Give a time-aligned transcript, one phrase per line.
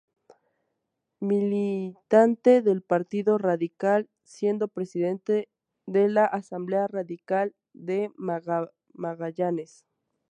[1.19, 5.47] Militante del Partido Radical, siendo presidente
[5.85, 9.85] de la asamblea radical de Magallanes.